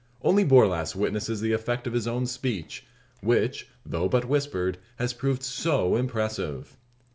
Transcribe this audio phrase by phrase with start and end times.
[0.23, 2.87] Only Borlasse witnesses the effect of his own speech;
[3.21, 6.75] which, though but whispered, has proved so impressive.